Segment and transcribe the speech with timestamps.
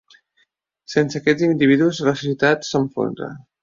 [0.93, 3.35] Sense aquests individus, la societat s’enfonsa.